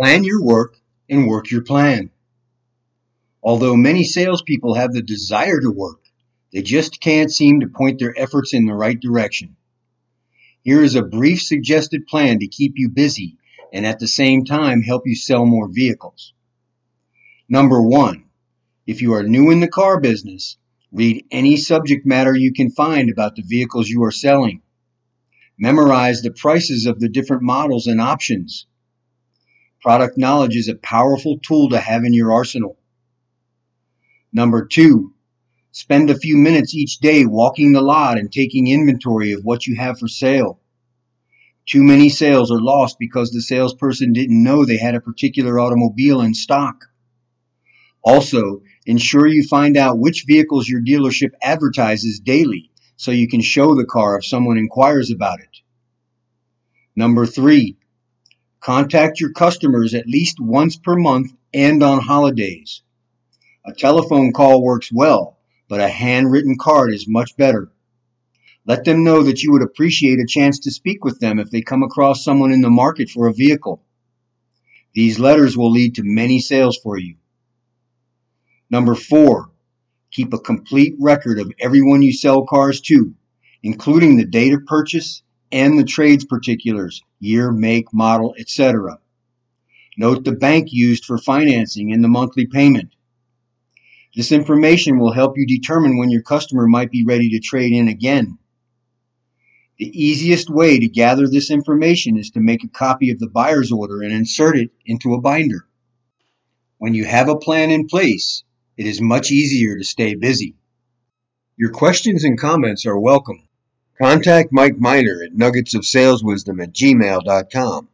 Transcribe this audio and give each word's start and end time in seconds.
Plan 0.00 0.24
your 0.24 0.42
work 0.42 0.78
and 1.10 1.28
work 1.28 1.50
your 1.50 1.60
plan. 1.60 2.08
Although 3.42 3.76
many 3.76 4.02
salespeople 4.02 4.72
have 4.76 4.94
the 4.94 5.02
desire 5.02 5.60
to 5.60 5.70
work, 5.70 6.00
they 6.54 6.62
just 6.62 7.02
can't 7.02 7.30
seem 7.30 7.60
to 7.60 7.66
point 7.66 7.98
their 7.98 8.18
efforts 8.18 8.54
in 8.54 8.64
the 8.64 8.72
right 8.72 8.98
direction. 8.98 9.56
Here 10.62 10.82
is 10.82 10.94
a 10.94 11.02
brief 11.02 11.42
suggested 11.42 12.06
plan 12.06 12.38
to 12.38 12.48
keep 12.48 12.74
you 12.76 12.88
busy 12.88 13.36
and 13.74 13.84
at 13.84 13.98
the 13.98 14.08
same 14.08 14.46
time 14.46 14.80
help 14.80 15.02
you 15.04 15.14
sell 15.14 15.44
more 15.44 15.68
vehicles. 15.68 16.32
Number 17.46 17.82
one, 17.82 18.24
if 18.86 19.02
you 19.02 19.12
are 19.12 19.22
new 19.22 19.50
in 19.50 19.60
the 19.60 19.68
car 19.68 20.00
business, 20.00 20.56
read 20.90 21.26
any 21.30 21.58
subject 21.58 22.06
matter 22.06 22.34
you 22.34 22.54
can 22.54 22.70
find 22.70 23.10
about 23.10 23.36
the 23.36 23.42
vehicles 23.42 23.90
you 23.90 24.02
are 24.04 24.10
selling. 24.10 24.62
Memorize 25.58 26.22
the 26.22 26.30
prices 26.30 26.86
of 26.86 27.00
the 27.00 27.10
different 27.10 27.42
models 27.42 27.86
and 27.86 28.00
options. 28.00 28.64
Product 29.82 30.18
knowledge 30.18 30.56
is 30.56 30.68
a 30.68 30.74
powerful 30.74 31.38
tool 31.38 31.70
to 31.70 31.80
have 31.80 32.04
in 32.04 32.12
your 32.12 32.32
arsenal. 32.32 32.78
Number 34.32 34.66
two, 34.66 35.14
spend 35.72 36.10
a 36.10 36.18
few 36.18 36.36
minutes 36.36 36.74
each 36.74 36.98
day 36.98 37.24
walking 37.24 37.72
the 37.72 37.80
lot 37.80 38.18
and 38.18 38.30
taking 38.30 38.66
inventory 38.66 39.32
of 39.32 39.42
what 39.42 39.66
you 39.66 39.76
have 39.76 39.98
for 39.98 40.06
sale. 40.06 40.60
Too 41.66 41.82
many 41.82 42.08
sales 42.08 42.50
are 42.50 42.60
lost 42.60 42.98
because 42.98 43.30
the 43.30 43.40
salesperson 43.40 44.12
didn't 44.12 44.42
know 44.42 44.64
they 44.64 44.76
had 44.76 44.94
a 44.94 45.00
particular 45.00 45.58
automobile 45.58 46.20
in 46.20 46.34
stock. 46.34 46.86
Also, 48.02 48.62
ensure 48.86 49.26
you 49.26 49.46
find 49.46 49.76
out 49.76 49.98
which 49.98 50.24
vehicles 50.26 50.68
your 50.68 50.82
dealership 50.82 51.30
advertises 51.42 52.20
daily 52.20 52.70
so 52.96 53.12
you 53.12 53.28
can 53.28 53.40
show 53.40 53.74
the 53.74 53.86
car 53.86 54.18
if 54.18 54.26
someone 54.26 54.58
inquires 54.58 55.10
about 55.10 55.40
it. 55.40 55.58
Number 56.96 57.24
three, 57.24 57.76
contact 58.60 59.20
your 59.20 59.32
customers 59.32 59.94
at 59.94 60.06
least 60.06 60.38
once 60.38 60.76
per 60.76 60.96
month 60.96 61.32
and 61.52 61.82
on 61.82 62.00
holidays. 62.00 62.82
A 63.66 63.72
telephone 63.72 64.32
call 64.32 64.62
works 64.62 64.90
well, 64.92 65.38
but 65.68 65.80
a 65.80 65.88
handwritten 65.88 66.56
card 66.58 66.92
is 66.92 67.08
much 67.08 67.36
better. 67.36 67.70
Let 68.66 68.84
them 68.84 69.04
know 69.04 69.22
that 69.22 69.42
you 69.42 69.52
would 69.52 69.62
appreciate 69.62 70.18
a 70.18 70.26
chance 70.26 70.60
to 70.60 70.70
speak 70.70 71.04
with 71.04 71.18
them 71.18 71.38
if 71.38 71.50
they 71.50 71.62
come 71.62 71.82
across 71.82 72.22
someone 72.22 72.52
in 72.52 72.60
the 72.60 72.70
market 72.70 73.08
for 73.08 73.26
a 73.26 73.32
vehicle. 73.32 73.82
These 74.94 75.18
letters 75.18 75.56
will 75.56 75.70
lead 75.70 75.94
to 75.96 76.02
many 76.04 76.40
sales 76.40 76.78
for 76.82 76.98
you. 76.98 77.16
Number 78.68 78.94
four, 78.94 79.50
keep 80.10 80.32
a 80.32 80.38
complete 80.38 80.94
record 81.00 81.38
of 81.38 81.52
everyone 81.58 82.02
you 82.02 82.12
sell 82.12 82.44
cars 82.44 82.80
to, 82.82 83.14
including 83.62 84.16
the 84.16 84.26
date 84.26 84.52
of 84.52 84.66
purchase 84.66 85.22
and 85.52 85.78
the 85.78 85.84
trades 85.84 86.24
particulars, 86.24 87.02
year, 87.18 87.50
make, 87.50 87.92
model, 87.92 88.34
etc. 88.38 88.98
Note 89.96 90.24
the 90.24 90.32
bank 90.32 90.68
used 90.70 91.04
for 91.04 91.18
financing 91.18 91.92
and 91.92 92.02
the 92.02 92.08
monthly 92.08 92.46
payment. 92.46 92.94
This 94.14 94.32
information 94.32 94.98
will 94.98 95.12
help 95.12 95.34
you 95.36 95.46
determine 95.46 95.98
when 95.98 96.10
your 96.10 96.22
customer 96.22 96.66
might 96.66 96.90
be 96.90 97.04
ready 97.04 97.30
to 97.30 97.40
trade 97.40 97.72
in 97.72 97.88
again. 97.88 98.38
The 99.78 99.86
easiest 99.86 100.50
way 100.50 100.78
to 100.78 100.88
gather 100.88 101.26
this 101.26 101.50
information 101.50 102.18
is 102.18 102.30
to 102.30 102.40
make 102.40 102.64
a 102.64 102.68
copy 102.68 103.10
of 103.10 103.18
the 103.18 103.28
buyer's 103.28 103.72
order 103.72 104.02
and 104.02 104.12
insert 104.12 104.56
it 104.58 104.70
into 104.84 105.14
a 105.14 105.20
binder. 105.20 105.66
When 106.78 106.94
you 106.94 107.04
have 107.04 107.28
a 107.28 107.38
plan 107.38 107.70
in 107.70 107.86
place, 107.86 108.42
it 108.76 108.86
is 108.86 109.00
much 109.00 109.30
easier 109.30 109.76
to 109.76 109.84
stay 109.84 110.14
busy. 110.14 110.56
Your 111.56 111.70
questions 111.70 112.24
and 112.24 112.38
comments 112.38 112.86
are 112.86 112.98
welcome. 112.98 113.48
Contact 114.00 114.50
Mike 114.50 114.78
Miner 114.78 115.22
at 115.22 115.34
nuggetsofsaleswisdom 115.36 116.62
at 116.62 116.72
gmail.com. 116.72 117.89